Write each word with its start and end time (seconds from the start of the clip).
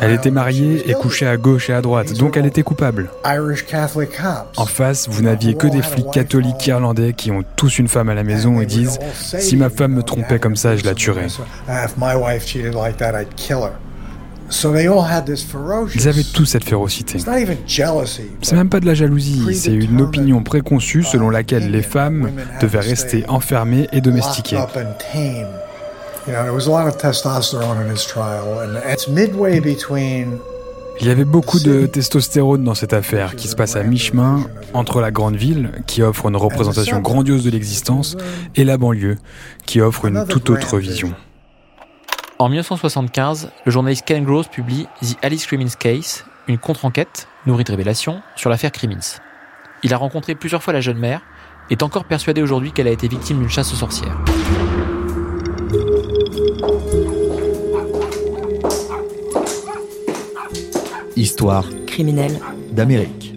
Elle 0.00 0.12
était 0.12 0.30
mariée 0.30 0.90
et 0.90 0.94
couchait 0.94 1.26
à 1.26 1.36
gauche 1.36 1.68
et 1.68 1.74
à 1.74 1.82
droite, 1.82 2.14
donc 2.14 2.36
elle 2.36 2.46
était 2.46 2.62
coupable. 2.62 3.10
En 4.56 4.66
face, 4.66 5.08
vous 5.08 5.22
n'aviez 5.22 5.54
que 5.54 5.66
des 5.66 5.82
flics 5.82 6.10
catholiques 6.10 6.66
irlandais 6.66 7.12
qui 7.12 7.30
ont 7.30 7.44
tous 7.56 7.78
une 7.78 7.88
femme 7.88 8.08
à 8.08 8.14
la 8.14 8.24
maison 8.24 8.60
et 8.60 8.66
disent⁇ 8.66 8.98
Si 9.40 9.56
ma 9.56 9.68
femme 9.68 9.92
me 9.92 10.02
trompait 10.02 10.38
comme 10.38 10.56
ça, 10.56 10.76
je 10.76 10.84
la 10.84 10.94
tuerais⁇ 10.94 11.26
ils 15.94 16.08
avaient 16.08 16.22
tous 16.22 16.44
cette 16.44 16.64
férocité. 16.64 17.18
C'est 18.42 18.56
même 18.56 18.68
pas 18.68 18.80
de 18.80 18.86
la 18.86 18.94
jalousie, 18.94 19.54
c'est 19.54 19.72
une 19.72 20.00
opinion 20.00 20.42
préconçue 20.42 21.02
selon 21.02 21.30
laquelle 21.30 21.70
les 21.70 21.82
femmes 21.82 22.30
devaient 22.60 22.80
rester 22.80 23.24
enfermées 23.28 23.88
et 23.92 24.00
domestiquées. 24.00 24.58
Il 31.00 31.06
y 31.06 31.10
avait 31.10 31.24
beaucoup 31.24 31.58
de 31.60 31.86
testostérone 31.86 32.64
dans 32.64 32.74
cette 32.74 32.92
affaire 32.94 33.36
qui 33.36 33.48
se 33.48 33.54
passe 33.54 33.76
à 33.76 33.82
mi-chemin 33.82 34.46
entre 34.72 35.00
la 35.00 35.10
grande 35.10 35.36
ville, 35.36 35.82
qui 35.86 36.02
offre 36.02 36.28
une 36.28 36.36
représentation 36.36 37.00
grandiose 37.00 37.44
de 37.44 37.50
l'existence, 37.50 38.16
et 38.54 38.64
la 38.64 38.78
banlieue, 38.78 39.18
qui 39.66 39.80
offre 39.80 40.06
une 40.06 40.24
toute 40.26 40.48
autre 40.48 40.78
vision. 40.78 41.12
En 42.38 42.48
1975, 42.48 43.50
le 43.66 43.72
journaliste 43.72 44.04
Ken 44.06 44.24
Gross 44.24 44.48
publie 44.48 44.86
The 45.02 45.16
Alice 45.22 45.46
Crimmins 45.46 45.76
Case, 45.78 46.24
une 46.48 46.58
contre-enquête 46.58 47.28
nourrie 47.46 47.64
de 47.64 47.70
révélations 47.70 48.22
sur 48.34 48.48
l'affaire 48.48 48.72
Crimmins. 48.72 49.20
Il 49.82 49.92
a 49.92 49.98
rencontré 49.98 50.34
plusieurs 50.34 50.62
fois 50.62 50.72
la 50.72 50.80
jeune 50.80 50.98
mère, 50.98 51.20
est 51.70 51.82
encore 51.82 52.04
persuadé 52.04 52.40
aujourd'hui 52.40 52.72
qu'elle 52.72 52.88
a 52.88 52.92
été 52.92 53.08
victime 53.08 53.40
d'une 53.40 53.50
chasse 53.50 53.72
aux 53.72 53.76
sorcières. 53.76 54.16
Histoire 61.16 61.68
criminelle 61.86 62.40
d'Amérique. 62.72 63.34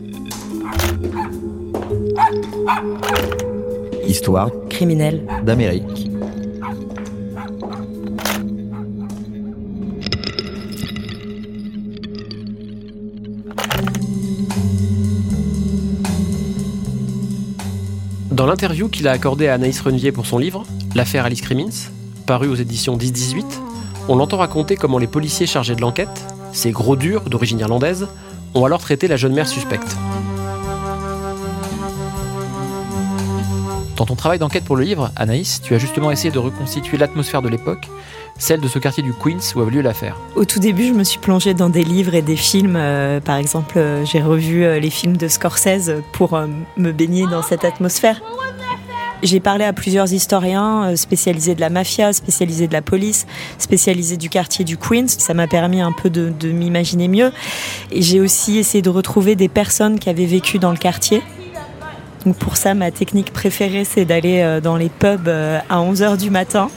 Histoire 4.07 4.49
criminelle 4.69 5.25
d'Amérique. 5.45 6.09
Dans 18.31 18.45
l'interview 18.45 18.87
qu'il 18.89 19.07
a 19.07 19.11
accordée 19.11 19.47
à 19.47 19.55
Anaïs 19.55 19.79
Renvier 19.81 20.11
pour 20.11 20.25
son 20.25 20.37
livre, 20.37 20.65
L'affaire 20.95 21.25
Alice 21.25 21.41
Crimmins, 21.41 21.89
paru 22.27 22.49
aux 22.49 22.55
éditions 22.55 22.97
10-18, 22.97 23.43
on 24.09 24.15
l'entend 24.17 24.37
raconter 24.37 24.75
comment 24.75 24.99
les 24.99 25.07
policiers 25.07 25.47
chargés 25.47 25.75
de 25.75 25.81
l'enquête, 25.81 26.25
ces 26.51 26.71
gros 26.71 26.95
durs 26.95 27.21
d'origine 27.21 27.59
irlandaise, 27.59 28.07
ont 28.53 28.65
alors 28.65 28.81
traité 28.81 29.07
la 29.07 29.15
jeune 29.15 29.33
mère 29.33 29.47
suspecte. 29.47 29.95
Dans 33.95 34.05
ton 34.05 34.15
travail 34.15 34.37
d'enquête 34.37 34.65
pour 34.65 34.75
le 34.75 34.83
livre, 34.83 35.09
Anaïs, 35.15 35.61
tu 35.63 35.73
as 35.73 35.79
justement 35.79 36.11
essayé 36.11 36.29
de 36.29 36.37
reconstituer 36.37 36.97
l'atmosphère 36.97 37.41
de 37.41 37.49
l'époque, 37.49 37.87
celle 38.37 38.59
de 38.59 38.67
ce 38.67 38.77
quartier 38.77 39.01
du 39.01 39.13
Queens 39.13 39.39
où 39.55 39.61
avait 39.61 39.71
lieu 39.71 39.81
l'affaire. 39.81 40.17
Au 40.35 40.45
tout 40.45 40.59
début, 40.59 40.87
je 40.89 40.93
me 40.93 41.03
suis 41.03 41.19
plongée 41.19 41.53
dans 41.53 41.69
des 41.69 41.83
livres 41.83 42.13
et 42.13 42.21
des 42.21 42.35
films. 42.35 42.75
Euh, 42.75 43.19
par 43.19 43.37
exemple, 43.37 43.79
euh, 43.79 44.05
j'ai 44.05 44.21
revu 44.21 44.63
euh, 44.63 44.79
les 44.79 44.91
films 44.91 45.17
de 45.17 45.27
Scorsese 45.27 45.91
pour 46.11 46.39
me 46.77 46.91
baigner 46.91 47.25
dans 47.25 47.41
cette 47.41 47.65
atmosphère. 47.65 48.21
J'ai 49.23 49.39
parlé 49.39 49.65
à 49.65 49.73
plusieurs 49.73 50.13
historiens 50.13 50.95
spécialisés 50.95 51.55
de 51.55 51.61
la 51.61 51.69
mafia, 51.69 52.13
spécialisés 52.13 52.67
de 52.67 52.73
la 52.73 52.81
police, 52.81 53.25
spécialisés 53.57 54.17
du 54.17 54.29
quartier 54.29 54.63
du 54.63 54.77
Queens. 54.77 55.07
Ça 55.07 55.33
m'a 55.33 55.47
permis 55.47 55.81
un 55.81 55.91
peu 55.91 56.09
de, 56.09 56.31
de 56.39 56.51
m'imaginer 56.51 57.07
mieux. 57.07 57.31
Et 57.91 58.01
j'ai 58.01 58.19
aussi 58.19 58.57
essayé 58.57 58.81
de 58.81 58.89
retrouver 58.89 59.35
des 59.35 59.49
personnes 59.49 59.99
qui 59.99 60.09
avaient 60.09 60.25
vécu 60.25 60.59
dans 60.59 60.71
le 60.71 60.77
quartier 60.77 61.23
donc 62.27 62.35
pour 62.35 62.57
ça, 62.57 62.73
ma 62.73 62.91
technique 62.91 63.31
préférée, 63.31 63.85
c'est 63.85 64.03
d'aller 64.03 64.41
euh, 64.41 64.59
dans 64.59 64.75
les 64.75 64.89
pubs 64.89 65.29
euh, 65.29 65.59
à 65.69 65.77
11h 65.77 66.17
du 66.17 66.29
matin 66.29 66.69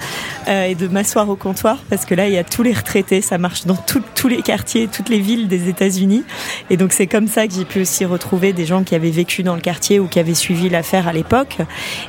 euh, 0.47 0.67
et 0.67 0.77
de 0.77 0.87
m'asseoir 0.87 1.29
au 1.29 1.35
comptoir 1.35 1.79
parce 1.91 2.05
que 2.05 2.15
là, 2.15 2.29
il 2.29 2.35
y 2.35 2.39
a 2.39 2.45
tous 2.45 2.63
les 2.63 2.73
retraités. 2.73 3.21
Ça 3.21 3.37
marche 3.37 3.67
dans 3.67 3.75
tous 4.15 4.29
les 4.29 4.43
quartiers, 4.43 4.87
toutes 4.87 5.09
les 5.09 5.19
villes 5.19 5.49
des 5.49 5.69
États-Unis. 5.69 6.23
Et 6.71 6.77
donc 6.77 6.93
c'est 6.93 7.09
comme 7.09 7.27
ça 7.27 7.49
que 7.49 7.55
j'ai 7.55 7.65
pu 7.65 7.81
aussi 7.81 8.05
retrouver 8.05 8.53
des 8.53 8.65
gens 8.65 8.85
qui 8.85 8.95
avaient 8.95 9.11
vécu 9.11 9.43
dans 9.43 9.57
le 9.57 9.61
quartier 9.61 9.99
ou 9.99 10.07
qui 10.07 10.21
avaient 10.21 10.35
suivi 10.35 10.69
l'affaire 10.69 11.09
à 11.09 11.13
l'époque. 11.13 11.57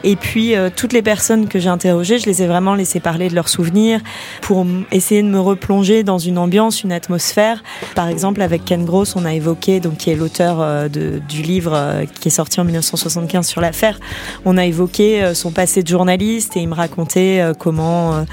Et 0.04 0.16
puis 0.16 0.54
toutes 0.76 0.94
les 0.94 1.02
personnes 1.02 1.48
que 1.48 1.58
j'ai 1.58 1.70
interrogées, 1.70 2.20
je 2.20 2.28
les 2.28 2.44
ai 2.44 2.48
vraiment 2.48 2.76
laissées 2.76 3.00
parler 3.00 3.28
de 3.28 3.34
leurs 3.34 3.50
souvenirs 3.50 4.02
pour 4.42 4.68
essayer 4.92 5.24
de 5.24 5.28
me 5.28 5.40
replonger 5.40 6.04
dans 6.04 6.20
une 6.20 6.38
ambiance, 6.38 6.84
une 6.84 6.92
atmosphère. 6.92 7.64
Par 7.96 8.08
exemple, 8.08 8.42
avec 8.44 8.66
Ken 8.66 8.86
Gross, 8.86 9.16
on 9.16 9.26
a 9.26 9.34
évoqué, 9.34 9.80
donc 9.80 9.98
qui 9.98 10.12
est 10.12 10.16
l'auteur 10.16 10.90
du 10.90 11.42
livre 11.42 12.04
qui 12.20 12.28
est 12.28 12.32
sorti 12.32 12.60
en 12.60 12.66
1975 13.32 13.48
sur 13.48 13.62
l'affaire, 13.62 14.00
on 14.46 14.58
a 14.58 14.66
évoqué 14.66 15.24
euh, 15.24 15.34
son 15.34 15.52
passé 15.52 15.84
de 15.84 15.88
journaliste 15.88 16.58
et 16.58 16.62
il 16.62 16.68
me 16.68 16.74
racontait 16.74 17.40
euh, 17.42 17.54
comment 17.58 18.14
euh, 18.14 18.24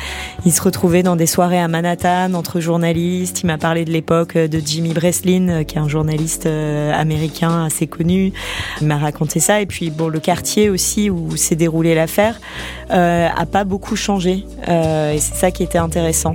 il 0.45 0.53
se 0.53 0.63
retrouvait 0.63 1.03
dans 1.03 1.17
des 1.17 1.27
soirées 1.27 1.61
à 1.61 1.69
Manhattan 1.69 2.35
entre 2.35 2.61
journalistes. 2.61 3.43
Il 3.43 3.47
m'a 3.47 3.59
parlé 3.59 3.85
de 3.85 3.91
l'époque 3.91 4.37
de 4.37 4.61
Jimmy 4.65 4.93
Breslin, 4.93 5.65
qui 5.65 5.77
est 5.77 5.81
un 5.81 5.89
journaliste 5.89 6.47
américain 6.47 7.65
assez 7.67 7.87
connu. 7.87 8.33
Il 8.81 8.87
m'a 8.87 8.99
raconté 8.99 9.41
ça 9.41 9.61
et 9.61 9.67
puis 9.67 9.91
bon, 9.91 10.09
le 10.09 10.21
quartier 10.21 10.71
aussi 10.71 11.11
où 11.11 11.37
s'est 11.37 11.57
déroulée 11.57 11.95
l'affaire 11.95 12.41
a 12.91 13.47
pas 13.47 13.65
beaucoup 13.65 13.97
changé 13.97 14.45
et 14.67 15.19
c'est 15.19 15.35
ça 15.35 15.51
qui 15.51 15.63
était 15.63 15.79
intéressant. 15.79 16.35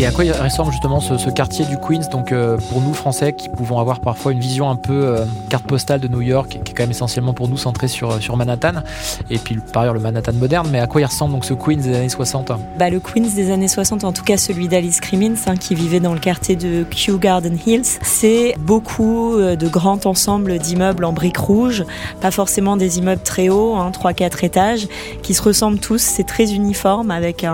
Et 0.00 0.06
à 0.06 0.12
quoi 0.12 0.24
ressemble 0.24 0.72
justement 0.72 0.98
ce, 0.98 1.28
quartier 1.28 1.66
du 1.66 1.76
Queens 1.76 2.08
Donc 2.10 2.32
euh, 2.32 2.56
pour 2.70 2.80
nous 2.80 2.94
Français 2.94 3.34
qui 3.34 3.50
pouvons 3.50 3.78
avoir 3.78 4.00
parfois 4.00 4.32
une 4.32 4.40
vision 4.40 4.70
un 4.70 4.76
peu 4.76 4.94
euh, 4.94 5.26
carte 5.50 5.66
postale 5.66 6.00
de 6.00 6.08
New 6.08 6.22
York, 6.22 6.58
qui 6.64 6.72
est 6.72 6.74
quand 6.74 6.84
même 6.84 6.90
essentiellement 6.90 7.34
pour 7.34 7.48
nous 7.48 7.58
centré 7.58 7.86
sur, 7.86 8.14
sur 8.22 8.34
Manhattan, 8.38 8.82
et 9.28 9.36
puis 9.36 9.58
par 9.74 9.82
ailleurs 9.82 9.92
le 9.92 10.00
Manhattan 10.00 10.32
moderne, 10.32 10.70
mais 10.72 10.80
à 10.80 10.86
quoi 10.86 11.02
il 11.02 11.04
ressemble 11.04 11.34
donc 11.34 11.44
ce 11.44 11.52
Queens 11.52 11.82
des 11.82 11.94
années 11.94 12.08
60 12.08 12.50
bah, 12.78 12.88
Le 12.88 12.98
Queens 12.98 13.28
des 13.34 13.50
années 13.50 13.68
60, 13.68 14.04
en 14.04 14.12
tout 14.12 14.24
cas 14.24 14.38
celui 14.38 14.68
d'Alice 14.68 15.00
Crimmins, 15.00 15.36
hein, 15.46 15.56
qui 15.56 15.74
vivait 15.74 16.00
dans 16.00 16.14
le 16.14 16.20
quartier 16.20 16.56
de 16.56 16.82
Kew 16.84 17.18
Garden 17.18 17.58
Hills, 17.66 17.98
c'est 18.00 18.54
beaucoup 18.58 19.34
euh, 19.36 19.54
de 19.54 19.68
grands 19.68 20.06
ensembles 20.06 20.58
d'immeubles 20.58 21.04
en 21.04 21.12
briques 21.12 21.36
rouges, 21.36 21.84
pas 22.22 22.30
forcément 22.30 22.78
des 22.78 23.00
immeubles 23.00 23.22
très 23.22 23.50
hauts, 23.50 23.74
hein, 23.76 23.90
3-4 23.90 24.46
étages, 24.46 24.88
qui 25.22 25.34
se 25.34 25.42
ressemblent 25.42 25.78
tous, 25.78 26.00
c'est 26.00 26.24
très 26.24 26.54
uniforme 26.54 27.10
avec 27.10 27.44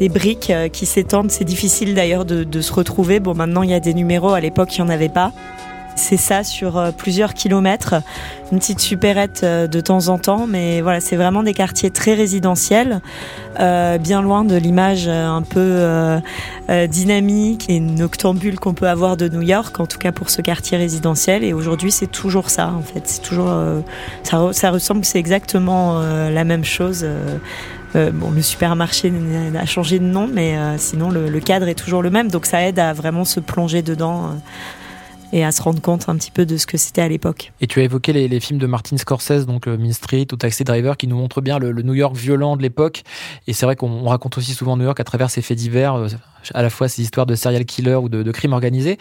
des 0.00 0.08
briques 0.08 0.50
qui 0.72 0.86
s'étendent, 0.86 1.30
c'est 1.30 1.44
difficile 1.44 1.65
d'ailleurs 1.94 2.24
de, 2.24 2.60
se 2.60 2.72
retrouver. 2.72 3.20
Bon, 3.20 3.34
maintenant 3.34 3.62
il 3.62 3.70
y 3.70 3.74
a 3.74 3.80
des 3.80 3.94
numéros, 3.94 4.30
à 4.30 4.40
l'époque 4.40 4.76
il 4.76 4.82
n'y 4.82 4.88
en 4.88 4.92
avait 4.92 5.08
pas. 5.08 5.32
C'est 5.96 6.18
ça 6.18 6.44
sur 6.44 6.76
euh, 6.76 6.90
plusieurs 6.92 7.32
kilomètres, 7.32 7.94
une 8.52 8.58
petite 8.58 8.80
supérette 8.80 9.40
euh, 9.42 9.66
de 9.66 9.80
temps 9.80 10.08
en 10.08 10.18
temps, 10.18 10.46
mais 10.46 10.82
voilà, 10.82 11.00
c'est 11.00 11.16
vraiment 11.16 11.42
des 11.42 11.54
quartiers 11.54 11.90
très 11.90 12.12
résidentiels, 12.12 13.00
euh, 13.60 13.96
bien 13.96 14.20
loin 14.20 14.44
de 14.44 14.56
l'image 14.56 15.08
un 15.08 15.40
peu 15.40 16.20
dynamique 16.88 17.70
et 17.70 17.80
noctambule 17.80 18.60
qu'on 18.60 18.74
peut 18.74 18.88
avoir 18.88 19.16
de 19.16 19.28
New 19.28 19.40
York, 19.40 19.80
en 19.80 19.86
tout 19.86 19.98
cas 19.98 20.12
pour 20.12 20.28
ce 20.28 20.42
quartier 20.42 20.76
résidentiel. 20.76 21.42
Et 21.42 21.54
aujourd'hui, 21.54 21.90
c'est 21.90 22.10
toujours 22.10 22.50
ça, 22.50 22.68
en 22.68 22.82
fait. 22.82 23.02
C'est 23.04 23.22
toujours, 23.22 23.50
ça, 24.22 24.50
ça, 24.52 24.70
ressemble, 24.70 25.04
c'est 25.04 25.18
exactement 25.18 26.00
la 26.00 26.44
même 26.44 26.64
chose. 26.64 27.06
Euh, 27.94 28.10
bon, 28.10 28.30
le 28.30 28.42
supermarché 28.42 29.12
a 29.54 29.66
changé 29.66 29.98
de 29.98 30.04
nom, 30.04 30.28
mais 30.30 30.56
euh, 30.56 30.76
sinon 30.78 31.10
le, 31.10 31.40
cadre 31.40 31.68
est 31.68 31.74
toujours 31.74 32.02
le 32.02 32.10
même. 32.10 32.30
Donc 32.30 32.46
ça 32.46 32.66
aide 32.66 32.78
à 32.78 32.92
vraiment 32.92 33.24
se 33.24 33.40
plonger 33.40 33.82
dedans. 33.82 34.26
Euh, 34.26 34.28
et 35.32 35.44
à 35.44 35.50
se 35.50 35.60
rendre 35.60 35.82
compte 35.82 36.08
un 36.08 36.14
petit 36.14 36.30
peu 36.30 36.46
de 36.46 36.56
ce 36.56 36.68
que 36.68 36.78
c'était 36.78 37.02
à 37.02 37.08
l'époque. 37.08 37.52
Et 37.60 37.66
tu 37.66 37.80
as 37.80 37.82
évoqué 37.82 38.12
les, 38.12 38.40
films 38.40 38.60
de 38.60 38.66
Martin 38.68 38.96
Scorsese, 38.96 39.44
donc 39.44 39.66
Mean 39.66 39.92
Street 39.92 40.28
ou 40.32 40.36
Taxi 40.36 40.62
Driver, 40.62 40.96
qui 40.96 41.08
nous 41.08 41.16
montrent 41.16 41.40
bien 41.40 41.58
le, 41.58 41.72
le 41.72 41.82
New 41.82 41.94
York 41.94 42.14
violent 42.14 42.56
de 42.56 42.62
l'époque. 42.62 43.02
Et 43.48 43.52
c'est 43.52 43.66
vrai 43.66 43.74
qu'on 43.74 44.04
raconte 44.04 44.38
aussi 44.38 44.52
souvent 44.52 44.76
New 44.76 44.84
York 44.84 45.00
à 45.00 45.04
travers 45.04 45.28
ces 45.28 45.42
faits 45.42 45.58
divers 45.58 46.06
à 46.54 46.62
la 46.62 46.70
fois 46.70 46.88
ces 46.88 47.02
histoires 47.02 47.26
de 47.26 47.34
serial 47.34 47.64
killer 47.64 47.96
ou 47.96 48.08
de, 48.08 48.22
de 48.22 48.32
crimes 48.32 48.52
organisés. 48.52 48.98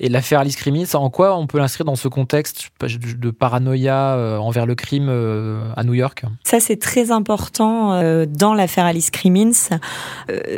Et 0.00 0.08
l'affaire 0.08 0.40
Alice 0.40 0.56
Crimmins, 0.56 0.84
en 0.94 1.10
quoi 1.10 1.36
on 1.36 1.46
peut 1.46 1.58
l'inscrire 1.58 1.84
dans 1.84 1.94
ce 1.94 2.08
contexte 2.08 2.70
de 2.80 3.30
paranoïa 3.30 4.16
euh, 4.16 4.36
envers 4.38 4.66
le 4.66 4.74
crime 4.74 5.06
euh, 5.08 5.60
à 5.76 5.84
New 5.84 5.94
York? 5.94 6.24
Ça, 6.42 6.58
c'est 6.58 6.76
très 6.76 7.12
important 7.12 7.92
euh, 7.92 8.26
dans 8.26 8.52
l'affaire 8.52 8.84
Alice 8.84 9.10
Crimmins. 9.10 9.52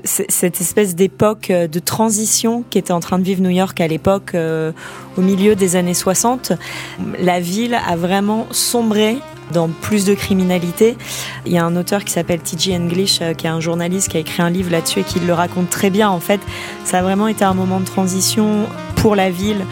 Cette 0.05 0.61
espèce 0.61 0.95
d'époque 0.95 1.51
de 1.51 1.79
transition 1.79 2.65
qui 2.71 2.79
était 2.79 2.93
en 2.93 3.01
train 3.01 3.19
de 3.19 3.25
vivre 3.25 3.43
New 3.43 3.51
York 3.51 3.79
à 3.81 3.87
l'époque, 3.87 4.35
au 4.35 5.21
milieu 5.21 5.55
des 5.55 5.77
années 5.77 5.95
60. 5.95 6.53
La 7.19 7.41
ville 7.41 7.75
a 7.75 7.97
vraiment 7.97 8.47
sombré 8.51 9.19
dans 9.53 9.69
plus 9.69 10.05
de 10.05 10.15
criminalité. 10.15 10.97
Il 11.47 11.53
y 11.53 11.59
a 11.59 11.65
un 11.65 11.77
auteur 11.77 12.05
qui 12.05 12.13
s'appelle 12.13 12.41
T.J. 12.41 12.77
English, 12.77 13.19
euh, 13.21 13.35
qui 13.35 13.47
est 13.47 13.51
un 13.51 13.61
journaliste 13.61 14.09
qui 14.09 14.17
a 14.17 14.21
écrit 14.21 14.43
un 14.43 14.51
livre 14.51 14.71
là-dessus 14.71 15.01
et 15.01 15.05
qui 15.05 15.21
le 15.21 15.33
raconte 15.33 15.71
très 15.71 15.91
bien. 15.91 16.09
En 16.11 16.21
fait, 16.21 16.41
ça 16.85 16.99
a 16.99 17.03
vraiment 17.03 17.29
été 17.29 17.45
un 17.45 17.55
moment 17.55 17.81
de 17.81 17.87
transition 17.87 18.67
pour 18.97 19.17
la 19.17 19.31
ville. 19.31 19.65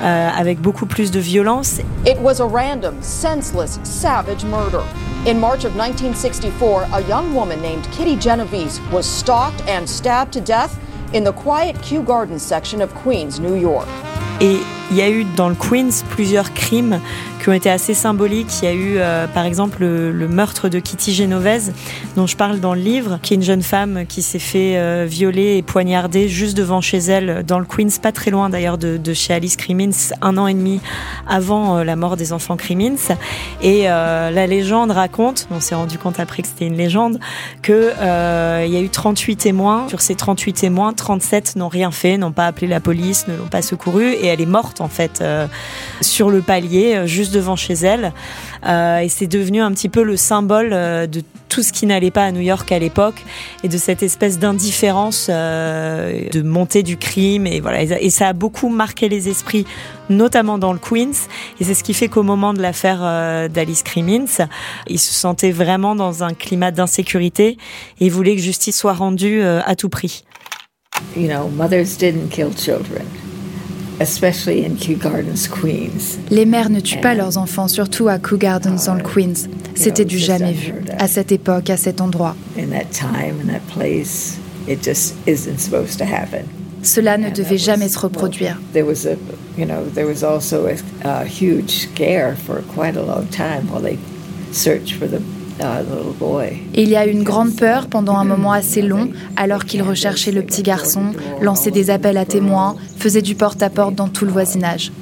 Euh, 0.00 0.28
avec 0.32 0.60
beaucoup 0.60 0.86
plus 0.86 1.10
de 1.10 1.18
violence. 1.18 1.80
It 2.06 2.16
was 2.20 2.40
a 2.40 2.46
random, 2.46 3.02
senseless, 3.02 3.80
savage 3.82 4.44
murder. 4.44 4.84
In 5.26 5.40
March 5.40 5.64
of 5.64 5.74
1964, 5.74 6.86
a 6.92 7.00
young 7.08 7.34
woman 7.34 7.60
named 7.60 7.82
Kitty 7.90 8.14
Genovese 8.14 8.80
was 8.92 9.04
stalked 9.04 9.60
and 9.68 9.88
stabbed 9.88 10.32
to 10.34 10.40
death 10.40 10.78
in 11.12 11.24
the 11.24 11.32
quiet 11.32 11.74
Kew 11.82 12.04
Gardens 12.04 12.42
section 12.42 12.80
of 12.80 12.94
Queens, 12.94 13.40
New 13.40 13.56
York. 13.56 13.88
Et 14.40 14.60
il 14.90 14.96
y 14.96 15.02
a 15.02 15.10
eu 15.10 15.24
dans 15.36 15.48
le 15.48 15.54
Queens 15.54 16.04
plusieurs 16.10 16.54
crimes 16.54 17.00
qui 17.38 17.48
ont 17.48 17.52
été 17.52 17.70
assez 17.70 17.94
symboliques. 17.94 18.62
Il 18.62 18.64
y 18.64 18.68
a 18.68 18.74
eu 18.74 18.96
euh, 18.96 19.26
par 19.26 19.44
exemple 19.44 19.84
le, 19.84 20.28
meurtre 20.28 20.68
de 20.68 20.78
Kitty 20.78 21.14
Genovese 21.14 21.72
dont 22.16 22.26
je 22.26 22.36
parle 22.36 22.60
dans 22.60 22.74
le 22.74 22.80
livre, 22.80 23.18
qui 23.22 23.34
est 23.34 23.36
une 23.36 23.42
jeune 23.42 23.62
femme 23.62 24.04
qui 24.06 24.22
s'est 24.22 24.38
fait 24.38 24.76
euh, 24.76 25.06
violer 25.08 25.56
et 25.56 25.62
poignarder 25.62 26.28
juste 26.28 26.56
devant 26.56 26.80
chez 26.80 26.98
elle 26.98 27.44
dans 27.46 27.58
le 27.58 27.64
Queens, 27.64 27.98
pas 28.02 28.12
très 28.12 28.30
loin 28.30 28.50
d'ailleurs 28.50 28.78
de, 28.78 28.98
chez 29.14 29.34
Alice 29.34 29.56
Crimmins, 29.56 30.12
un 30.20 30.36
an 30.36 30.46
et 30.46 30.54
demi 30.54 30.80
avant 31.26 31.78
euh, 31.78 31.84
la 31.84 31.96
mort 31.96 32.16
des 32.16 32.32
enfants 32.32 32.56
Crimmins. 32.56 33.14
Et 33.62 33.84
la 33.84 34.46
légende 34.46 34.90
raconte, 34.90 35.48
on 35.50 35.60
s'est 35.60 35.74
rendu 35.74 35.98
compte 35.98 36.20
après 36.20 36.42
que 36.42 36.48
c'était 36.48 36.66
une 36.66 36.76
légende, 36.76 37.18
que 37.62 37.92
il 38.64 38.72
y 38.72 38.76
a 38.76 38.80
eu 38.80 38.88
38 38.88 39.36
témoins. 39.36 39.88
Sur 39.88 40.00
ces 40.00 40.14
38 40.14 40.52
témoins, 40.54 40.92
37 40.92 41.56
n'ont 41.56 41.68
rien 41.68 41.90
fait, 41.90 42.18
n'ont 42.18 42.32
pas 42.32 42.46
appelé 42.46 42.66
la 42.66 42.80
police, 42.80 43.26
ne 43.28 43.36
l'ont 43.36 43.48
pas 43.48 43.62
secouru 43.62 44.12
et 44.12 44.26
elle 44.26 44.40
est 44.40 44.46
morte 44.46 44.77
en 44.80 44.88
fait 44.88 45.22
sur 46.00 46.30
le 46.30 46.42
palier 46.42 47.06
juste 47.06 47.32
devant 47.32 47.56
chez 47.56 47.74
elle. 47.74 48.12
Euh, 48.66 48.98
et 48.98 49.08
c'est 49.08 49.26
devenu 49.26 49.60
un 49.60 49.72
petit 49.72 49.88
peu 49.88 50.02
le 50.02 50.16
symbole 50.16 50.70
euh, 50.72 51.06
de 51.06 51.22
tout 51.48 51.62
ce 51.62 51.72
qui 51.72 51.86
n'allait 51.86 52.10
pas 52.10 52.24
à 52.24 52.32
New 52.32 52.40
York 52.40 52.70
à 52.72 52.78
l'époque 52.78 53.24
et 53.62 53.68
de 53.68 53.78
cette 53.78 54.02
espèce 54.02 54.38
d'indifférence 54.38 55.28
euh, 55.30 56.28
de 56.30 56.42
montée 56.42 56.82
du 56.82 56.96
crime 56.96 57.46
et 57.46 57.60
voilà 57.60 57.82
et 57.82 58.10
ça 58.10 58.28
a 58.28 58.32
beaucoup 58.34 58.68
marqué 58.68 59.08
les 59.08 59.28
esprits 59.28 59.64
notamment 60.10 60.58
dans 60.58 60.72
le 60.72 60.78
Queens 60.78 61.28
et 61.58 61.64
c'est 61.64 61.74
ce 61.74 61.82
qui 61.82 61.94
fait 61.94 62.08
qu'au 62.08 62.22
moment 62.22 62.52
de 62.52 62.60
l'affaire 62.60 63.48
d'Alice 63.48 63.82
Crimmins 63.82 64.46
ils 64.88 64.98
se 64.98 65.14
sentaient 65.14 65.52
vraiment 65.52 65.94
dans 65.94 66.22
un 66.22 66.34
climat 66.34 66.70
d'insécurité 66.70 67.56
et 68.00 68.10
voulaient 68.10 68.36
que 68.36 68.42
justice 68.42 68.76
soit 68.76 68.92
rendue 68.94 69.42
à 69.42 69.74
tout 69.74 69.88
prix. 69.88 70.24
You 71.16 71.28
know, 71.28 71.48
mothers 71.48 71.96
didn't 71.96 72.28
kill 72.30 72.52
children. 72.54 73.06
Les 76.30 76.46
mères 76.46 76.70
ne 76.70 76.80
tuent 76.80 77.00
pas 77.00 77.14
leurs 77.14 77.36
enfants, 77.36 77.68
surtout 77.68 78.08
à 78.08 78.18
Kew 78.18 78.36
Gardens 78.36 78.84
dans 78.86 78.94
le 78.94 79.02
Queens. 79.02 79.48
C'était 79.74 80.04
du 80.04 80.18
jamais 80.18 80.52
vu, 80.52 80.72
à 80.98 81.08
cette 81.08 81.32
époque, 81.32 81.70
à 81.70 81.76
cet 81.76 82.00
endroit. 82.00 82.36
Cela 86.82 87.18
ne 87.18 87.30
devait 87.30 87.58
jamais 87.58 87.88
se 87.88 87.98
reproduire. 87.98 88.60
Il 96.74 96.88
y 96.88 96.96
a 96.96 97.06
eu 97.06 97.10
une 97.10 97.24
grande 97.24 97.56
peur 97.56 97.86
pendant 97.88 98.16
un 98.16 98.24
moment 98.24 98.52
assez 98.52 98.82
long, 98.82 99.10
alors 99.36 99.64
qu'il 99.64 99.82
recherchait 99.82 100.32
le 100.32 100.42
petit 100.42 100.62
garçon, 100.62 101.12
lançait 101.40 101.70
des 101.70 101.90
appels 101.90 102.16
à 102.16 102.24
témoins, 102.24 102.76
faisait 102.96 103.22
du 103.22 103.34
porte-à-porte 103.34 103.94
dans 103.94 104.08
tout 104.08 104.24
le 104.24 104.30
voisinage. 104.32 104.92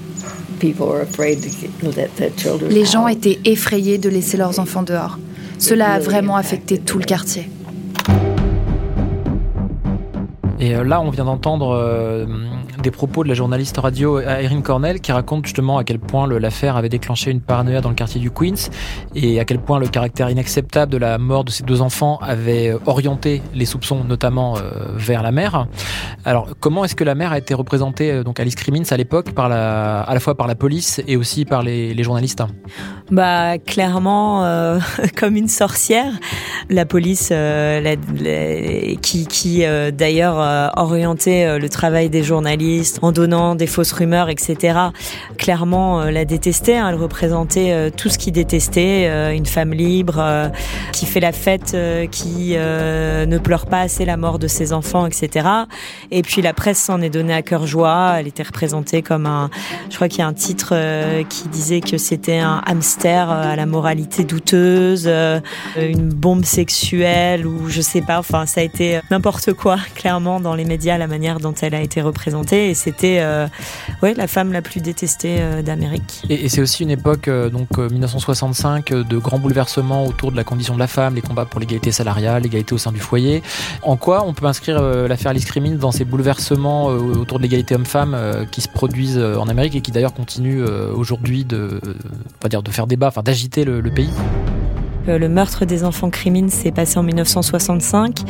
Les 2.71 2.85
gens 2.85 3.09
étaient 3.09 3.39
effrayés 3.45 3.99
de 3.99 4.09
laisser 4.09 4.37
leurs 4.37 4.59
enfants 4.59 4.83
dehors. 4.83 5.19
Cela 5.59 5.93
a 5.93 5.99
vraiment 5.99 6.37
affecté 6.37 6.79
tout 6.79 6.99
le 6.99 7.05
quartier. 7.05 7.51
Et 10.67 10.75
euh, 10.75 10.83
là, 10.83 11.01
on 11.01 11.11
vient 11.11 11.25
d'entendre 11.25 11.77
euh, 11.77 12.27
des 12.83 12.91
propos 12.91 13.23
de 13.23 13.29
la 13.29 13.35
journaliste 13.35 13.77
radio 13.79 14.19
Erin 14.19 14.63
Cornell 14.63 15.01
qui 15.01 15.13
raconte 15.13 15.47
justement 15.47 15.79
à 15.79 15.85
quel 15.85 16.01
point 16.01 16.27
l'affaire 16.27 16.77
avait 16.77 16.89
déclenché 16.89 17.31
une 17.31 17.41
paranoïa 17.41 17.81
dans 17.81 17.89
le 17.89 17.95
quartier 17.95 18.21
du 18.21 18.33
Queens 18.33 18.69
et 19.15 19.39
à 19.39 19.45
quel 19.45 19.61
point 19.61 19.79
le 19.79 19.87
caractère 19.87 20.29
inacceptable 20.29 20.91
de 20.91 20.99
la 20.99 21.19
mort 21.19 21.45
de 21.45 21.53
ces 21.53 21.63
deux 21.63 21.83
enfants 21.83 22.19
avait 22.21 22.77
orienté 22.85 23.43
les 23.55 23.65
soupçons 23.65 24.03
notamment 24.03 24.57
euh, 24.57 24.61
vers 24.97 25.23
la 25.23 25.31
mère. 25.31 25.67
Alors 26.25 26.49
comment 26.59 26.85
est-ce 26.85 26.97
que 26.97 27.05
la 27.05 27.15
mère 27.15 27.31
a 27.33 27.39
été 27.39 27.55
représentée, 27.55 28.11
euh, 28.11 28.25
donc 28.25 28.41
Alice 28.41 28.57
Crimmins 28.57 28.85
à 28.91 28.97
l'époque, 28.97 29.29
à 29.37 29.49
la 30.13 30.21
fois 30.21 30.35
par 30.35 30.47
la 30.47 30.55
police 30.55 31.01
et 31.07 31.17
aussi 31.17 31.45
par 31.45 31.63
les, 31.63 32.03
journalistes? 32.03 32.43
Bah 33.11 33.59
clairement 33.59 34.45
euh, 34.45 34.81
comme 35.17 35.37
une 35.37 35.49
sorcière. 35.49 36.13
La 36.69 36.87
police 36.87 37.33
qui 39.03 39.65
d'ailleurs 39.93 40.37
orientait 40.77 41.59
le 41.59 41.69
travail 41.69 42.09
des 42.09 42.23
journalistes 42.23 42.99
en 43.03 43.13
donnant 43.13 43.55
des 43.55 43.67
fausses 43.67 43.93
rumeurs, 43.93 44.29
etc. 44.29 44.79
Clairement, 45.39 46.01
euh, 46.01 46.11
la 46.11 46.25
détestait. 46.25 46.77
Hein. 46.77 46.89
Elle 46.91 46.97
représentait 46.97 47.73
euh, 47.73 47.91
tout 47.95 48.09
ce 48.09 48.19
qu'il 48.19 48.33
détestait. 48.33 49.07
Euh, 49.09 49.33
une 49.33 49.47
femme 49.47 49.73
libre, 49.73 50.51
qui 50.93 51.07
fait 51.07 51.21
la 51.21 51.33
fête, 51.33 51.77
qui 52.11 52.55
ne 52.57 53.39
pleure 53.39 53.67
pas 53.67 53.81
assez 53.81 54.05
la 54.05 54.17
mort 54.17 54.39
de 54.39 54.47
ses 54.47 54.73
enfants, 54.73 55.07
etc. 55.07 55.49
Et 56.11 56.23
puis 56.23 56.43
la 56.43 56.53
presse 56.53 56.79
s'en 56.79 57.01
est 57.01 57.11
donnée 57.11 57.35
à 57.35 57.43
cœur 57.43 57.67
joie. 57.67 58.17
Elle 58.19 58.27
était 58.27 58.43
représentée 58.43 59.03
comme 59.03 59.27
un... 59.27 59.51
Je 59.91 59.97
crois 59.97 60.09
qu'il 60.09 60.21
y 60.21 60.23
a 60.23 60.27
un 60.27 60.33
titre 60.33 60.75
qui 61.29 61.49
disait 61.49 61.81
que 61.81 61.99
c'était 61.99 62.39
un 62.39 62.63
hamster 62.67 63.31
à 63.31 63.57
la 63.57 63.67
moralité 63.67 64.25
douteuse, 64.25 65.11
une 65.77 66.09
bombe 66.09 66.45
sexuelle 66.45 67.47
ou 67.47 67.69
je 67.69 67.81
sais 67.81 68.03
pas. 68.03 68.19
Enfin, 68.19 68.47
ça 68.47 68.61
a 68.61 68.65
été 68.65 69.01
n'importe 69.11 69.53
quoi, 69.53 69.77
clairement, 69.95 70.41
dans 70.47 70.55
les 70.55 70.65
médias, 70.65 70.97
la 70.97 71.09
manière 71.09 71.41
dont 71.41 71.55
elle 71.61 71.75
a 71.75 71.81
été 71.81 72.01
représentée 72.01 72.71
et 72.71 72.75
c'était 72.75 73.19
euh, 73.19 73.49
la 74.01 74.29
femme 74.29 74.53
la 74.53 74.63
plus 74.63 74.81
détestée 74.81 75.39
euh, 75.41 75.61
d'Amérique. 75.61 76.23
Et, 76.31 76.49
c'est 76.49 76.61
aussi 76.61 76.85
une 76.85 76.91
époque, 76.91 77.27
euh, 77.27 77.51
donc 77.51 77.77
1965, 77.79 78.93
de 78.93 79.19
grands 79.19 79.41
bouleversements 79.41 80.07
autour 80.07 80.31
de 80.31 80.37
la 80.37 80.45
condition 80.45 80.75
de 80.75 80.79
la 80.79 80.87
femme, 80.87 81.17
les 81.17 81.21
combats 81.21 81.47
pour 81.47 81.59
l'égalité 81.59 81.91
salariale, 81.91 82.45
l'égalité 82.45 82.75
au 82.77 82.79
sein 82.79 82.93
du 82.93 83.01
foyer. 83.01 83.43
En 83.83 83.97
quoi 83.97 84.25
on 84.25 84.35
peut 84.35 84.47
inscrire 84.47 84.81
l'affaire 84.81 85.33
Alice 85.33 85.47
dans 85.79 85.91
ces 85.91 86.05
bouleversements 86.05 86.87
autour 86.87 87.39
de 87.39 87.43
l'égalité 87.43 87.75
homme-femme 87.75 88.17
qui 88.53 88.61
se 88.61 88.69
produisent 88.69 89.19
en 89.19 89.49
Amérique 89.49 89.75
et 89.75 89.81
qui 89.81 89.91
d'ailleurs 89.91 90.15
continuent 90.15 90.65
aujourd'hui 90.95 91.45
de, 91.45 91.81
dire 92.49 92.63
de 92.63 92.71
faire 92.71 92.87
débat, 92.87 93.09
enfin 93.09 93.23
d'agiter 93.23 93.65
le 93.65 93.91
pays? 93.91 94.11
Le 95.07 95.29
meurtre 95.29 95.65
des 95.65 95.85
enfants 95.85 96.11
Crimmins 96.11 96.49
s'est 96.49 96.73
passé 96.73 96.99
en 96.99 97.03
1965. 97.03 98.25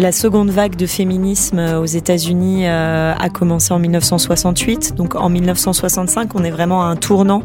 La 0.00 0.12
seconde 0.12 0.50
vague 0.50 0.76
de 0.76 0.86
féminisme 0.86 1.58
aux 1.58 1.84
États-Unis 1.84 2.68
euh, 2.68 3.14
a 3.18 3.28
commencé 3.30 3.74
en 3.74 3.80
1968. 3.80 4.94
Donc 4.94 5.16
en 5.16 5.28
1965, 5.28 6.36
on 6.36 6.44
est 6.44 6.52
vraiment 6.52 6.84
à 6.84 6.86
un 6.86 6.94
tournant 6.94 7.42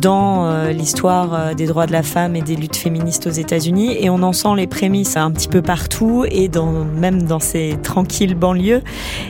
dans 0.00 0.46
euh, 0.46 0.70
l'histoire 0.70 1.34
euh, 1.34 1.54
des 1.54 1.66
droits 1.66 1.86
de 1.86 1.92
la 1.92 2.04
femme 2.04 2.36
et 2.36 2.42
des 2.42 2.54
luttes 2.54 2.76
féministes 2.76 3.26
aux 3.26 3.32
États-Unis. 3.32 3.96
Et 3.98 4.08
on 4.08 4.22
en 4.22 4.32
sent 4.32 4.54
les 4.56 4.68
prémices 4.68 5.16
un 5.16 5.32
petit 5.32 5.48
peu 5.48 5.62
partout 5.62 6.24
et 6.30 6.48
même 6.94 7.24
dans 7.24 7.40
ces 7.40 7.76
tranquilles 7.82 8.36
banlieues. 8.36 8.82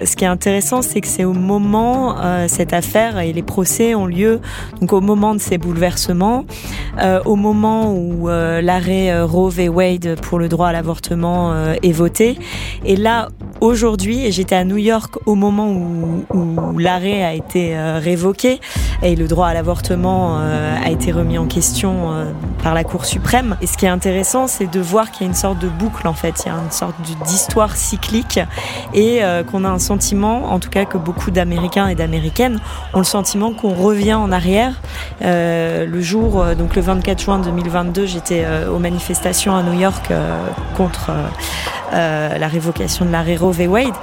Ce 0.04 0.14
qui 0.14 0.24
est 0.24 0.28
intéressant, 0.28 0.82
c'est 0.82 1.00
que 1.00 1.08
c'est 1.08 1.24
au 1.24 1.32
moment, 1.32 2.16
cette 2.46 2.74
affaire 2.74 3.18
et 3.20 3.32
les 3.32 3.42
procès 3.42 3.94
ont 3.94 4.06
lieu, 4.06 4.40
donc 4.80 4.92
au 4.92 5.00
moment 5.00 5.34
de 5.34 5.40
ces 5.40 5.56
bouleversements, 5.56 6.44
au 7.24 7.36
moment 7.36 7.94
où 7.94 8.28
l'arrêt 8.70 9.22
Roe 9.22 9.50
v. 9.50 9.68
Wade 9.68 10.20
pour 10.20 10.38
le 10.38 10.48
droit 10.48 10.68
à 10.68 10.72
l'avortement 10.72 11.52
est 11.82 11.90
voté 11.90 12.38
et 12.84 12.94
là, 12.94 13.28
aujourd'hui, 13.60 14.30
j'étais 14.32 14.54
à 14.54 14.64
New 14.64 14.76
York 14.76 15.18
au 15.26 15.34
moment 15.34 15.68
où, 15.70 16.78
l'arrêt 16.78 17.22
a 17.22 17.34
été 17.34 17.76
euh, 17.76 17.98
révoqué 17.98 18.58
et 19.02 19.14
le 19.14 19.28
droit 19.28 19.48
à 19.48 19.54
l'avortement 19.54 20.38
euh, 20.38 20.74
a 20.82 20.90
été 20.90 21.12
remis 21.12 21.36
en 21.36 21.46
question 21.46 22.12
euh, 22.12 22.24
par 22.62 22.72
la 22.72 22.84
Cour 22.84 23.04
suprême. 23.04 23.56
Et 23.60 23.66
ce 23.66 23.76
qui 23.76 23.84
est 23.84 23.90
intéressant, 23.90 24.46
c'est 24.46 24.66
de 24.66 24.80
voir 24.80 25.10
qu'il 25.10 25.26
y 25.26 25.28
a 25.28 25.28
une 25.28 25.36
sorte 25.36 25.58
de 25.58 25.68
boucle 25.68 26.08
en 26.08 26.14
fait, 26.14 26.42
il 26.44 26.48
y 26.48 26.50
a 26.50 26.54
une 26.54 26.70
sorte 26.70 26.94
d'histoire 27.26 27.76
cyclique 27.76 28.40
et 28.94 29.20
qu'on 29.50 29.64
a 29.64 29.68
un 29.68 29.78
sentiment, 29.78 30.52
en 30.52 30.58
tout 30.58 30.70
cas 30.70 30.84
que 30.84 30.96
beaucoup 30.96 31.30
d'Américains 31.30 31.88
et 31.88 31.94
d'Américaines 31.94 32.60
ont 32.94 32.98
le 32.98 33.04
sentiment 33.04 33.52
qu'on 33.52 33.74
revient 33.74 34.14
en 34.14 34.32
arrière. 34.32 34.80
le 35.20 36.00
jour, 36.00 36.44
donc 36.56 36.76
le 36.76 36.82
24 36.82 37.20
juin 37.20 37.38
2022, 37.38 38.06
j'étais 38.06 38.46
aux 38.72 38.78
manifestations 38.78 39.54
à 39.54 39.62
New 39.62 39.78
York 39.78 40.10
contre 40.76 41.10
la 41.92 42.48
révocation 42.48 43.04
de 43.04 43.10
l'arrêt 43.10 43.36
Roe 43.36 43.49
v. 43.52 43.66
Wade. 43.66 43.94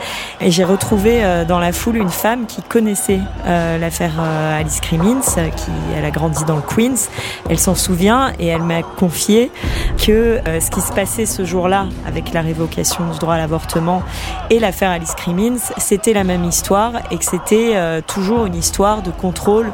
Et 0.41 0.51
j'ai 0.51 0.63
retrouvé 0.63 1.23
euh, 1.23 1.45
dans 1.45 1.59
la 1.59 1.71
foule 1.71 1.97
une 1.97 2.09
femme 2.09 2.45
qui 2.45 2.61
connaissait 2.61 3.19
euh, 3.45 3.77
l'affaire 3.77 4.13
euh, 4.19 4.59
Alice 4.59 4.79
Crimmins, 4.79 5.21
qui 5.55 5.71
elle 5.97 6.05
a 6.05 6.11
grandi 6.11 6.43
dans 6.45 6.55
le 6.55 6.61
Queens. 6.61 7.09
Elle 7.49 7.59
s'en 7.59 7.75
souvient 7.75 8.33
et 8.39 8.47
elle 8.47 8.63
m'a 8.63 8.83
confié 8.83 9.51
que 9.97 10.39
ce 10.59 10.69
qui 10.69 10.81
se 10.81 10.91
passait 10.91 11.25
ce 11.25 11.45
jour-là 11.45 11.87
avec 12.05 12.33
la 12.33 12.41
révocation 12.41 13.09
du 13.11 13.19
droit 13.19 13.35
à 13.35 13.37
l'avortement 13.37 14.03
et 14.49 14.59
l'affaire 14.59 14.91
Alice 14.91 15.13
Crimmins, 15.15 15.57
c'était 15.77 16.13
la 16.13 16.23
même 16.23 16.43
histoire 16.43 16.93
et 17.11 17.17
que 17.17 17.25
c'était 17.25 18.01
toujours 18.05 18.45
une 18.45 18.55
histoire 18.55 19.01
de 19.01 19.11
contrôle 19.11 19.71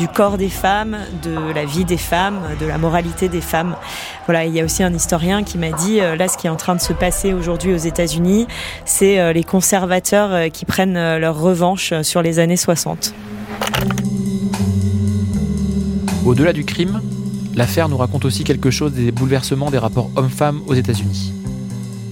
du 0.00 0.08
corps 0.08 0.38
des 0.38 0.48
femmes, 0.48 0.96
de 1.22 1.52
la 1.54 1.66
vie 1.66 1.84
des 1.84 1.98
femmes, 1.98 2.40
de 2.58 2.64
la 2.64 2.78
moralité 2.78 3.28
des 3.28 3.42
femmes. 3.42 3.76
Voilà, 4.24 4.46
il 4.46 4.54
y 4.54 4.58
a 4.58 4.64
aussi 4.64 4.82
un 4.82 4.94
historien 4.94 5.44
qui 5.44 5.58
m'a 5.58 5.72
dit 5.72 6.00
euh, 6.00 6.16
là, 6.16 6.26
ce 6.26 6.38
qui 6.38 6.46
est 6.46 6.50
en 6.50 6.56
train 6.56 6.74
de 6.74 6.80
se 6.80 6.94
passer 6.94 7.34
aujourd'hui 7.34 7.74
aux 7.74 7.78
États-Unis, 7.78 8.46
c'est 8.86 9.20
euh, 9.20 9.34
les 9.34 9.44
conservateurs 9.44 10.32
euh, 10.32 10.48
qui 10.48 10.64
prennent 10.64 11.18
leur 11.18 11.38
revanche 11.38 11.92
sur 12.00 12.22
les 12.22 12.38
années 12.38 12.56
60. 12.56 13.12
Au-delà 16.24 16.54
du 16.54 16.64
crime, 16.64 17.02
l'affaire 17.54 17.90
nous 17.90 17.98
raconte 17.98 18.24
aussi 18.24 18.42
quelque 18.42 18.70
chose 18.70 18.94
des 18.94 19.12
bouleversements 19.12 19.70
des 19.70 19.78
rapports 19.78 20.10
hommes-femmes 20.16 20.62
aux 20.66 20.74
États-Unis. 20.74 21.34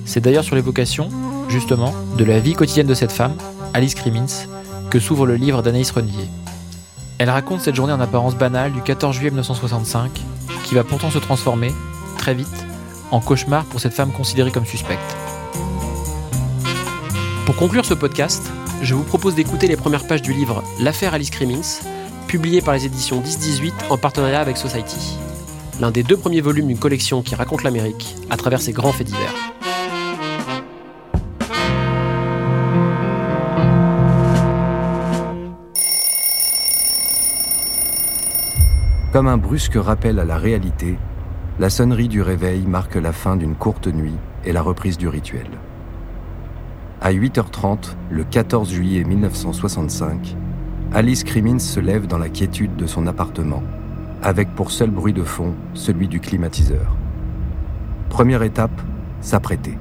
C'est 0.04 0.20
d'ailleurs 0.20 0.44
sur 0.44 0.56
l'évocation, 0.56 1.08
justement, 1.48 1.94
de 2.18 2.24
la 2.24 2.38
vie 2.38 2.52
quotidienne 2.52 2.86
de 2.86 2.94
cette 2.94 3.12
femme, 3.12 3.32
Alice 3.72 3.94
Crimmins, 3.94 4.46
que 4.90 5.00
s'ouvre 5.00 5.24
le 5.24 5.36
livre 5.36 5.62
d'Anaïs 5.62 5.90
Renier. 5.90 6.28
Elle 7.18 7.30
raconte 7.30 7.60
cette 7.60 7.74
journée 7.74 7.92
en 7.92 8.00
apparence 8.00 8.36
banale 8.36 8.72
du 8.72 8.80
14 8.80 9.16
juillet 9.16 9.30
1965, 9.30 10.22
qui 10.62 10.76
va 10.76 10.84
pourtant 10.84 11.10
se 11.10 11.18
transformer, 11.18 11.72
très 12.16 12.32
vite, 12.32 12.66
en 13.10 13.20
cauchemar 13.20 13.64
pour 13.64 13.80
cette 13.80 13.92
femme 13.92 14.12
considérée 14.12 14.52
comme 14.52 14.66
suspecte. 14.66 15.16
Pour 17.44 17.56
conclure 17.56 17.84
ce 17.84 17.94
podcast, 17.94 18.48
je 18.82 18.94
vous 18.94 19.02
propose 19.02 19.34
d'écouter 19.34 19.66
les 19.66 19.76
premières 19.76 20.06
pages 20.06 20.22
du 20.22 20.32
livre 20.32 20.62
L'affaire 20.78 21.14
Alice 21.14 21.30
Crimmins, 21.30 21.80
publié 22.28 22.60
par 22.60 22.74
les 22.74 22.86
éditions 22.86 23.20
10-18 23.20 23.72
en 23.90 23.98
partenariat 23.98 24.40
avec 24.40 24.56
Society. 24.56 25.18
L'un 25.80 25.90
des 25.90 26.04
deux 26.04 26.16
premiers 26.16 26.40
volumes 26.40 26.68
d'une 26.68 26.78
collection 26.78 27.22
qui 27.22 27.34
raconte 27.34 27.64
l'Amérique 27.64 28.14
à 28.30 28.36
travers 28.36 28.60
ses 28.60 28.72
grands 28.72 28.92
faits 28.92 29.08
divers. 29.08 29.57
Comme 39.18 39.26
un 39.26 39.36
brusque 39.36 39.74
rappel 39.74 40.20
à 40.20 40.24
la 40.24 40.36
réalité, 40.36 40.96
la 41.58 41.70
sonnerie 41.70 42.06
du 42.06 42.22
réveil 42.22 42.64
marque 42.68 42.94
la 42.94 43.12
fin 43.12 43.34
d'une 43.34 43.56
courte 43.56 43.88
nuit 43.88 44.14
et 44.44 44.52
la 44.52 44.62
reprise 44.62 44.96
du 44.96 45.08
rituel. 45.08 45.48
À 47.00 47.12
8h30, 47.12 47.96
le 48.10 48.22
14 48.22 48.70
juillet 48.70 49.02
1965, 49.02 50.36
Alice 50.92 51.24
Crimmins 51.24 51.58
se 51.58 51.80
lève 51.80 52.06
dans 52.06 52.18
la 52.18 52.28
quiétude 52.28 52.76
de 52.76 52.86
son 52.86 53.08
appartement, 53.08 53.64
avec 54.22 54.54
pour 54.54 54.70
seul 54.70 54.90
bruit 54.90 55.14
de 55.14 55.24
fond 55.24 55.52
celui 55.74 56.06
du 56.06 56.20
climatiseur. 56.20 56.96
Première 58.10 58.44
étape, 58.44 58.80
s'apprêter. 59.20 59.76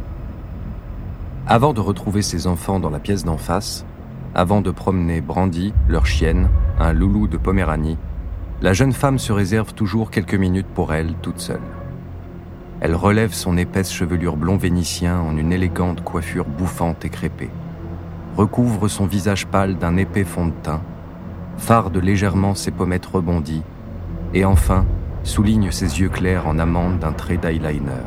Avant 1.45 1.73
de 1.73 1.79
retrouver 1.79 2.23
ses 2.23 2.47
enfants 2.47 2.79
dans 2.79 2.89
la 2.89 2.97
pièce 2.97 3.23
d'en 3.23 3.37
face, 3.37 3.85
avant 4.33 4.61
de 4.61 4.71
promener 4.71 5.21
Brandy, 5.21 5.75
leur 5.87 6.07
chienne, 6.07 6.49
un 6.79 6.91
loulou 6.91 7.27
de 7.27 7.37
Poméranie, 7.37 7.99
la 8.61 8.73
jeune 8.73 8.93
femme 8.93 9.19
se 9.19 9.31
réserve 9.31 9.73
toujours 9.73 10.09
quelques 10.09 10.33
minutes 10.33 10.67
pour 10.73 10.91
elle, 10.93 11.13
toute 11.21 11.39
seule. 11.39 11.61
Elle 12.79 12.95
relève 12.95 13.33
son 13.33 13.55
épaisse 13.55 13.91
chevelure 13.91 14.35
blond 14.35 14.57
vénitien 14.57 15.19
en 15.19 15.37
une 15.37 15.53
élégante 15.53 16.03
coiffure 16.03 16.45
bouffante 16.45 17.05
et 17.05 17.09
crépée, 17.09 17.51
recouvre 18.35 18.87
son 18.87 19.05
visage 19.05 19.45
pâle 19.45 19.77
d'un 19.77 19.97
épais 19.97 20.23
fond 20.23 20.47
de 20.47 20.53
teint, 20.63 20.81
farde 21.57 21.97
légèrement 21.97 22.55
ses 22.55 22.71
pommettes 22.71 23.05
rebondies, 23.05 23.63
et 24.33 24.43
enfin 24.43 24.85
souligne 25.23 25.71
ses 25.71 25.99
yeux 25.99 26.09
clairs 26.09 26.47
en 26.47 26.57
amande 26.57 26.99
d'un 26.99 27.11
trait 27.11 27.37
d'eyeliner. 27.37 28.05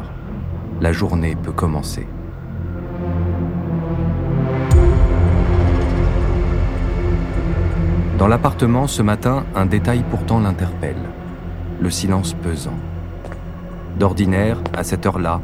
La 0.80 0.92
journée 0.92 1.36
peut 1.36 1.52
commencer. 1.52 2.06
Dans 8.20 8.28
l'appartement, 8.28 8.86
ce 8.86 9.00
matin, 9.00 9.46
un 9.54 9.64
détail 9.64 10.04
pourtant 10.10 10.40
l'interpelle. 10.40 11.08
Le 11.80 11.88
silence 11.88 12.34
pesant. 12.34 12.76
D'ordinaire, 13.98 14.58
à 14.76 14.84
cette 14.84 15.06
heure-là, 15.06 15.40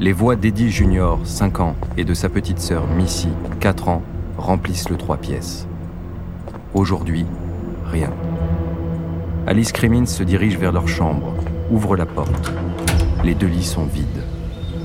les 0.00 0.12
voix 0.12 0.34
d'Eddie 0.34 0.72
Junior, 0.72 1.20
5 1.22 1.60
ans, 1.60 1.76
et 1.96 2.04
de 2.04 2.14
sa 2.14 2.28
petite 2.28 2.58
sœur 2.58 2.88
Missy, 2.88 3.28
4 3.60 3.88
ans, 3.88 4.02
remplissent 4.38 4.88
le 4.88 4.96
trois 4.96 5.18
pièces. 5.18 5.68
Aujourd'hui, 6.74 7.26
rien. 7.92 8.10
Alice 9.46 9.70
Crimmins 9.70 10.06
se 10.06 10.24
dirige 10.24 10.58
vers 10.58 10.72
leur 10.72 10.88
chambre, 10.88 11.32
ouvre 11.70 11.96
la 11.96 12.06
porte. 12.06 12.52
Les 13.22 13.36
deux 13.36 13.46
lits 13.46 13.62
sont 13.62 13.84
vides. 13.84 14.24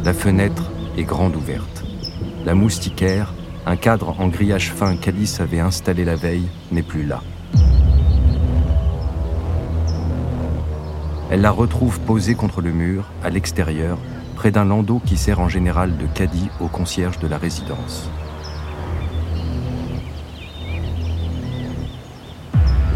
La 0.04 0.14
fenêtre 0.14 0.70
est 0.96 1.06
grande 1.06 1.36
ouverte. 1.36 1.86
La 2.46 2.54
moustiquaire, 2.54 3.34
un 3.66 3.78
cadre 3.78 4.16
en 4.20 4.28
grillage 4.28 4.72
fin 4.72 4.96
qu'Alice 4.96 5.40
avait 5.40 5.60
installé 5.60 6.06
la 6.06 6.16
veille, 6.16 6.48
n'est 6.72 6.84
plus 6.84 7.04
là. 7.04 7.24
Elle 11.32 11.40
la 11.40 11.52
retrouve 11.52 12.02
posée 12.02 12.36
contre 12.36 12.60
le 12.60 12.74
mur, 12.74 13.06
à 13.24 13.30
l'extérieur, 13.30 13.98
près 14.36 14.52
d'un 14.52 14.66
landau 14.66 15.02
qui 15.06 15.16
sert 15.16 15.40
en 15.40 15.48
général 15.48 15.96
de 15.96 16.06
caddie 16.06 16.50
au 16.60 16.68
concierge 16.68 17.20
de 17.20 17.28
la 17.28 17.38
résidence. 17.38 18.10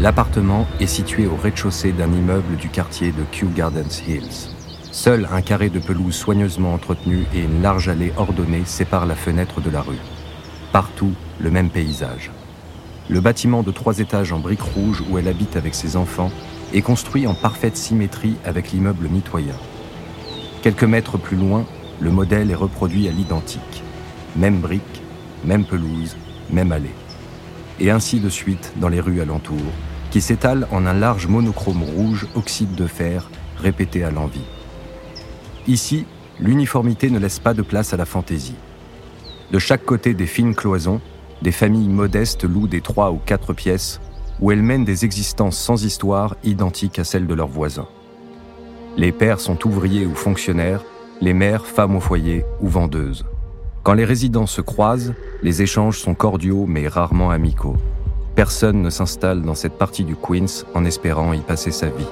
L'appartement 0.02 0.66
est 0.80 0.86
situé 0.86 1.26
au 1.26 1.34
rez-de-chaussée 1.34 1.92
d'un 1.92 2.12
immeuble 2.12 2.56
du 2.56 2.68
quartier 2.68 3.10
de 3.10 3.22
Kew 3.32 3.48
Gardens 3.54 4.02
Hills. 4.06 4.50
Seul 4.92 5.26
un 5.32 5.40
carré 5.40 5.70
de 5.70 5.78
pelouse 5.78 6.14
soigneusement 6.14 6.74
entretenu 6.74 7.24
et 7.34 7.40
une 7.40 7.62
large 7.62 7.88
allée 7.88 8.12
ordonnée 8.18 8.66
séparent 8.66 9.06
la 9.06 9.14
fenêtre 9.14 9.62
de 9.62 9.70
la 9.70 9.80
rue. 9.80 9.96
Partout, 10.72 11.12
le 11.40 11.50
même 11.50 11.70
paysage. 11.70 12.30
Le 13.08 13.20
bâtiment 13.22 13.62
de 13.62 13.70
trois 13.70 13.98
étages 13.98 14.32
en 14.32 14.40
briques 14.40 14.60
rouges 14.60 15.02
où 15.08 15.16
elle 15.16 15.28
habite 15.28 15.56
avec 15.56 15.74
ses 15.74 15.96
enfants 15.96 16.30
est 16.72 16.82
construit 16.82 17.26
en 17.26 17.34
parfaite 17.34 17.76
symétrie 17.76 18.36
avec 18.44 18.72
l'immeuble 18.72 19.08
mitoyen. 19.08 19.54
Quelques 20.62 20.84
mètres 20.84 21.18
plus 21.18 21.36
loin, 21.36 21.64
le 22.00 22.10
modèle 22.10 22.50
est 22.50 22.56
reproduit 22.56 23.08
à 23.08 23.12
l'identique. 23.12 23.82
Même 24.36 24.60
briques, 24.60 25.02
même 25.44 25.64
pelouse, 25.64 26.16
même 26.50 26.72
allée. 26.72 26.94
Et 27.80 27.90
ainsi 27.90 28.20
de 28.20 28.28
suite 28.28 28.72
dans 28.76 28.88
les 28.88 29.00
rues 29.00 29.20
alentour, 29.20 29.60
qui 30.10 30.20
s'étalent 30.20 30.66
en 30.70 30.86
un 30.86 30.94
large 30.94 31.26
monochrome 31.26 31.82
rouge 31.82 32.26
oxyde 32.34 32.74
de 32.74 32.86
fer 32.86 33.30
répété 33.58 34.04
à 34.04 34.10
l'envie. 34.10 34.44
Ici, 35.66 36.06
l'uniformité 36.40 37.10
ne 37.10 37.18
laisse 37.18 37.38
pas 37.38 37.54
de 37.54 37.62
place 37.62 37.92
à 37.92 37.96
la 37.96 38.04
fantaisie. 38.04 38.56
De 39.52 39.58
chaque 39.58 39.84
côté 39.84 40.14
des 40.14 40.26
fines 40.26 40.54
cloisons, 40.54 41.00
des 41.42 41.52
familles 41.52 41.88
modestes 41.88 42.44
louent 42.44 42.68
des 42.68 42.80
trois 42.80 43.12
ou 43.12 43.20
quatre 43.24 43.52
pièces 43.52 44.00
où 44.40 44.50
elles 44.50 44.62
mènent 44.62 44.84
des 44.84 45.04
existences 45.04 45.58
sans 45.58 45.84
histoire 45.84 46.36
identiques 46.44 46.98
à 46.98 47.04
celles 47.04 47.26
de 47.26 47.34
leurs 47.34 47.48
voisins. 47.48 47.88
Les 48.96 49.12
pères 49.12 49.40
sont 49.40 49.66
ouvriers 49.66 50.06
ou 50.06 50.14
fonctionnaires, 50.14 50.82
les 51.20 51.34
mères 51.34 51.66
femmes 51.66 51.96
au 51.96 52.00
foyer 52.00 52.44
ou 52.60 52.68
vendeuses. 52.68 53.24
Quand 53.82 53.94
les 53.94 54.04
résidents 54.04 54.46
se 54.46 54.60
croisent, 54.60 55.14
les 55.42 55.62
échanges 55.62 55.98
sont 55.98 56.14
cordiaux 56.14 56.66
mais 56.66 56.88
rarement 56.88 57.30
amicaux. 57.30 57.76
Personne 58.34 58.82
ne 58.82 58.90
s'installe 58.90 59.42
dans 59.42 59.54
cette 59.54 59.78
partie 59.78 60.04
du 60.04 60.16
Queens 60.16 60.64
en 60.74 60.84
espérant 60.84 61.32
y 61.32 61.40
passer 61.40 61.70
sa 61.70 61.86
vie. 61.86 62.06